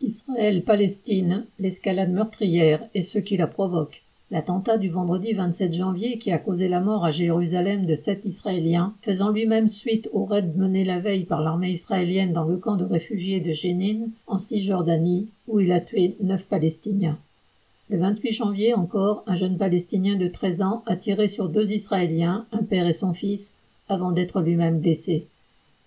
Israël-Palestine, 0.00 1.44
l'escalade 1.58 2.10
meurtrière 2.10 2.82
et 2.94 3.02
ceux 3.02 3.20
qui 3.20 3.36
la 3.36 3.46
provoquent. 3.46 4.02
L'attentat 4.30 4.78
du 4.78 4.88
vendredi 4.88 5.32
27 5.32 5.74
janvier 5.74 6.18
qui 6.18 6.32
a 6.32 6.38
causé 6.38 6.68
la 6.68 6.80
mort 6.80 7.04
à 7.04 7.10
Jérusalem 7.10 7.84
de 7.84 7.94
sept 7.94 8.24
Israéliens, 8.24 8.94
faisant 9.02 9.30
lui-même 9.30 9.68
suite 9.68 10.08
au 10.12 10.24
raid 10.24 10.56
mené 10.56 10.84
la 10.84 11.00
veille 11.00 11.24
par 11.24 11.42
l'armée 11.42 11.72
israélienne 11.72 12.32
dans 12.32 12.44
le 12.44 12.56
camp 12.56 12.76
de 12.76 12.84
réfugiés 12.84 13.40
de 13.40 13.52
Jénine, 13.52 14.10
en 14.26 14.38
Cisjordanie, 14.38 15.28
où 15.48 15.60
il 15.60 15.72
a 15.72 15.80
tué 15.80 16.16
neuf 16.20 16.46
Palestiniens. 16.46 17.18
Le 17.90 17.98
28 17.98 18.32
janvier 18.32 18.72
encore, 18.72 19.24
un 19.26 19.34
jeune 19.34 19.58
Palestinien 19.58 20.14
de 20.14 20.28
13 20.28 20.62
ans 20.62 20.82
a 20.86 20.96
tiré 20.96 21.26
sur 21.26 21.48
deux 21.48 21.72
Israéliens, 21.72 22.46
un 22.52 22.62
père 22.62 22.86
et 22.86 22.92
son 22.92 23.12
fils, 23.12 23.58
avant 23.88 24.12
d'être 24.12 24.40
lui-même 24.40 24.78
blessé. 24.78 25.26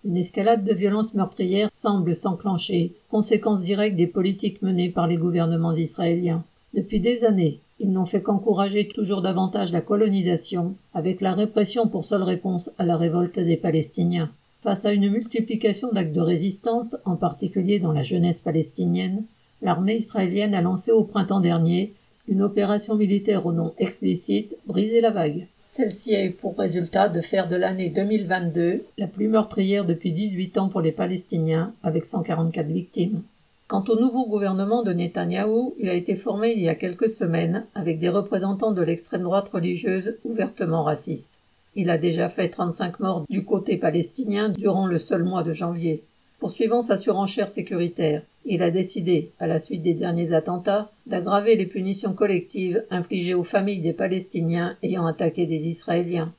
Une 0.06 0.18
escalade 0.18 0.66
de 0.66 0.74
violence 0.74 1.14
meurtrière 1.14 1.70
semble 1.72 2.16
s'enclencher, 2.16 2.94
conséquence 3.10 3.64
directe 3.64 3.96
des 3.96 4.08
politiques 4.08 4.62
menées 4.62 4.90
par 4.90 5.08
les 5.08 5.16
gouvernements 5.16 5.74
israéliens. 5.74 6.44
Depuis 6.74 7.00
des 7.00 7.24
années, 7.24 7.60
ils 7.80 7.92
n'ont 7.92 8.06
fait 8.06 8.22
qu'encourager 8.22 8.88
toujours 8.88 9.22
davantage 9.22 9.72
la 9.72 9.82
colonisation, 9.82 10.76
avec 10.94 11.22
la 11.22 11.34
répression 11.34 11.88
pour 11.88 12.04
seule 12.04 12.24
réponse 12.24 12.72
à 12.78 12.86
la 12.86 12.98
révolte 12.98 13.40
des 13.40 13.56
Palestiniens. 13.56 14.30
Face 14.62 14.86
à 14.86 14.92
une 14.92 15.10
multiplication 15.10 15.92
d'actes 15.92 16.14
de 16.14 16.22
résistance, 16.22 16.98
en 17.06 17.16
particulier 17.16 17.80
dans 17.80 17.92
la 17.94 18.04
jeunesse 18.04 18.42
palestinienne, 18.42 19.24
l'armée 19.62 19.96
israélienne 19.96 20.56
a 20.56 20.62
lancé 20.62 20.92
au 20.92 21.04
printemps 21.04 21.40
dernier 21.40 21.94
une 22.28 22.42
opération 22.42 22.96
militaire 22.96 23.46
au 23.46 23.52
nom 23.52 23.74
explicite 23.78 24.56
Briser 24.66 25.02
la 25.02 25.12
vague. 25.12 25.48
Celle-ci 25.66 26.16
a 26.16 26.26
eu 26.26 26.32
pour 26.32 26.58
résultat 26.58 27.10
de 27.10 27.22
faire 27.22 27.48
de 27.48 27.56
l'année 27.56 27.90
2022 27.90 28.84
la 28.98 29.08
plus 29.08 29.28
meurtrière 29.28 29.86
depuis 29.86 30.12
18 30.12 30.58
ans 30.58 30.70
pour 30.70 30.82
les 30.82 30.92
Palestiniens, 30.92 31.74
avec 31.84 32.06
144 32.06 32.68
victimes. 32.68 33.24
Quant 33.68 33.84
au 33.88 34.00
nouveau 34.00 34.28
gouvernement 34.28 34.84
de 34.84 34.94
Netanyahou, 34.94 35.74
il 35.80 35.90
a 35.90 35.94
été 35.94 36.16
formé 36.16 36.52
il 36.52 36.62
y 36.62 36.70
a 36.70 36.76
quelques 36.76 37.10
semaines 37.10 37.66
avec 37.76 37.98
des 37.98 38.10
représentants 38.10 38.74
de 38.74 38.84
l'extrême 38.84 39.24
droite 39.24 39.50
religieuse 39.50 40.18
ouvertement 40.26 40.84
racistes. 40.84 41.40
Il 41.76 41.90
a 41.90 41.98
déjà 41.98 42.30
fait 42.30 42.50
35 42.50 43.00
morts 43.00 43.26
du 43.30 43.44
côté 43.44 43.78
palestinien 43.78 44.50
durant 44.50 44.86
le 44.86 45.00
seul 45.00 45.24
mois 45.24 45.44
de 45.44 45.54
janvier. 45.54 46.04
Poursuivant 46.44 46.82
sa 46.82 46.98
surenchère 46.98 47.48
sécuritaire, 47.48 48.22
il 48.44 48.64
a 48.64 48.70
décidé, 48.70 49.32
à 49.40 49.48
la 49.48 49.60
suite 49.60 49.82
des 49.82 49.94
derniers 49.94 50.34
attentats, 50.34 50.92
d'aggraver 51.08 51.56
les 51.56 51.66
punitions 51.66 52.12
collectives 52.12 52.84
infligées 52.92 53.34
aux 53.34 53.46
familles 53.46 53.82
des 53.82 53.94
Palestiniens 53.94 54.76
ayant 54.84 55.06
attaqué 55.06 55.46
des 55.46 55.70
Israéliens. 55.70 56.34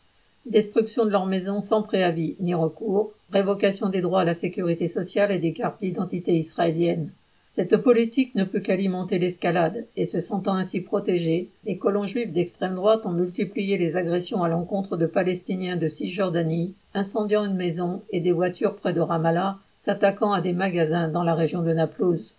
Destruction 0.44 1.06
de 1.06 1.10
leurs 1.10 1.24
maisons 1.24 1.62
sans 1.62 1.80
préavis 1.80 2.36
ni 2.40 2.52
recours, 2.52 3.12
révocation 3.32 3.88
des 3.88 4.02
droits 4.02 4.20
à 4.20 4.24
la 4.24 4.34
sécurité 4.34 4.88
sociale 4.88 5.32
et 5.32 5.38
des 5.38 5.54
cartes 5.54 5.80
d'identité 5.80 6.34
israéliennes. 6.34 7.10
Cette 7.48 7.78
politique 7.78 8.34
ne 8.34 8.44
peut 8.44 8.60
qu'alimenter 8.60 9.18
l'escalade, 9.18 9.86
et 9.96 10.04
se 10.04 10.20
sentant 10.20 10.54
ainsi 10.54 10.82
protégés, 10.82 11.48
les 11.64 11.78
colons 11.78 12.04
juifs 12.04 12.32
d'extrême 12.32 12.74
droite 12.74 13.06
ont 13.06 13.12
multiplié 13.12 13.78
les 13.78 13.96
agressions 13.96 14.42
à 14.42 14.50
l'encontre 14.50 14.98
de 14.98 15.06
Palestiniens 15.06 15.78
de 15.78 15.88
Cisjordanie, 15.88 16.74
incendiant 16.92 17.46
une 17.46 17.56
maison 17.56 18.02
et 18.10 18.20
des 18.20 18.32
voitures 18.32 18.76
près 18.76 18.92
de 18.92 19.00
Ramallah, 19.00 19.60
s'attaquant 19.76 20.32
à 20.32 20.40
des 20.40 20.52
magasins 20.52 21.08
dans 21.08 21.22
la 21.22 21.34
région 21.34 21.62
de 21.62 21.72
Naplouse. 21.72 22.34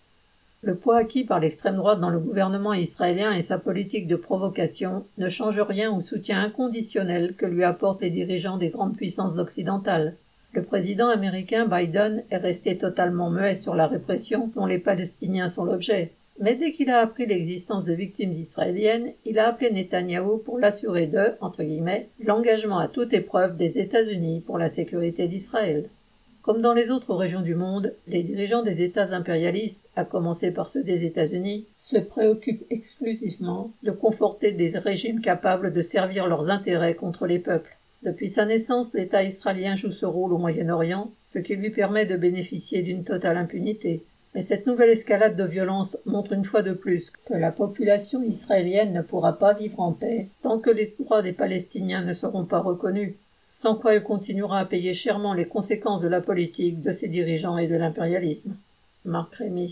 Le 0.62 0.76
poids 0.76 0.98
acquis 0.98 1.26
par 1.26 1.40
l'extrême 1.40 1.76
droite 1.76 2.00
dans 2.00 2.10
le 2.10 2.20
gouvernement 2.20 2.74
israélien 2.74 3.32
et 3.34 3.44
sa 3.44 3.60
politique 3.60 4.08
de 4.08 4.16
provocation 4.16 5.06
ne 5.20 5.30
change 5.30 5.60
rien 5.60 5.96
au 5.96 6.02
soutien 6.02 6.42
inconditionnel 6.42 7.36
que 7.36 7.46
lui 7.46 7.64
apportent 7.64 8.02
les 8.02 8.10
dirigeants 8.10 8.58
des 8.58 8.70
grandes 8.70 8.96
puissances 8.96 9.38
occidentales. 9.38 10.16
Le 10.54 10.64
président 10.64 11.10
américain 11.10 11.68
Biden 11.68 12.24
est 12.32 12.38
resté 12.38 12.78
totalement 12.78 13.30
muet 13.30 13.56
sur 13.56 13.76
la 13.76 13.88
répression 13.88 14.50
dont 14.56 14.66
les 14.66 14.80
Palestiniens 14.80 15.50
sont 15.50 15.66
l'objet. 15.66 16.14
Mais 16.40 16.56
dès 16.56 16.72
qu'il 16.72 16.90
a 16.90 17.00
appris 17.00 17.26
l'existence 17.26 17.86
de 17.86 17.94
victimes 17.94 18.32
israéliennes, 18.32 19.14
il 19.24 19.38
a 19.38 19.50
appelé 19.50 19.72
Netanyahou 19.72 20.38
pour 20.38 20.58
l'assurer 20.58 21.08
de, 21.08 21.34
entre 21.42 21.64
guillemets, 21.64 22.10
l'engagement 22.20 22.80
à 22.80 22.88
toute 22.88 23.14
épreuve 23.14 23.56
des 23.56 23.80
États-Unis 23.80 24.42
pour 24.46 24.58
la 24.58 24.68
sécurité 24.68 25.28
d'Israël. 25.28 25.90
Comme 26.46 26.62
dans 26.62 26.76
les 26.76 26.92
autres 26.92 27.16
régions 27.16 27.42
du 27.42 27.56
monde, 27.56 27.96
les 28.08 28.22
dirigeants 28.22 28.62
des 28.62 28.84
États 28.84 29.16
impérialistes, 29.16 29.90
à 29.96 30.06
commencer 30.06 30.52
par 30.52 30.68
ceux 30.68 30.84
des 30.84 31.04
États-Unis, 31.04 31.66
se 31.76 31.98
préoccupent 31.98 32.68
exclusivement 32.70 33.72
de 33.82 33.90
conforter 33.90 34.52
des 34.52 34.78
régimes 34.78 35.22
capables 35.22 35.74
de 35.74 35.82
servir 35.82 36.28
leurs 36.28 36.52
intérêts 36.52 36.94
contre 36.94 37.26
les 37.26 37.40
peuples. 37.40 37.76
Depuis 38.04 38.30
sa 38.30 38.46
naissance, 38.46 38.94
l'État 38.94 39.24
israélien 39.24 39.74
joue 39.74 39.90
ce 39.90 40.06
rôle 40.06 40.34
au 40.34 40.38
Moyen-Orient, 40.38 41.10
ce 41.26 41.40
qui 41.40 41.56
lui 41.56 41.72
permet 41.72 42.06
de 42.06 42.16
bénéficier 42.16 42.84
d'une 42.84 43.04
totale 43.04 43.38
impunité. 43.38 44.04
Mais 44.36 44.44
cette 44.44 44.68
nouvelle 44.68 44.92
escalade 44.92 45.36
de 45.36 45.46
violence 45.46 45.98
montre 46.06 46.34
une 46.34 46.46
fois 46.46 46.62
de 46.62 46.74
plus 46.74 47.12
que 47.26 47.34
la 47.34 47.52
population 47.52 48.22
israélienne 48.22 48.94
ne 48.94 49.02
pourra 49.02 49.40
pas 49.40 49.56
vivre 49.56 49.80
en 49.80 49.94
paix 49.94 50.28
tant 50.44 50.60
que 50.60 50.70
les 50.70 50.94
droits 51.00 51.24
des 51.24 51.34
Palestiniens 51.34 52.04
ne 52.04 52.14
seront 52.14 52.46
pas 52.46 52.60
reconnus, 52.60 53.16
sans 53.56 53.76
quoi 53.76 53.96
elle 53.96 54.04
continuera 54.04 54.60
à 54.60 54.66
payer 54.66 54.94
chèrement 54.94 55.34
les 55.34 55.48
conséquences 55.48 56.02
de 56.02 56.10
la 56.10 56.22
politique 56.22 56.82
de 56.82 56.92
ses 56.92 57.08
dirigeants 57.08 57.58
et 57.58 57.68
de 57.68 57.76
l'impérialisme. 57.76 58.56
Marc 59.06 59.36
Rémy. 59.36 59.64